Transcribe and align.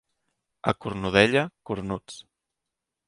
A 0.71 0.73
Cornudella, 0.85 1.43
cornuts. 1.71 2.21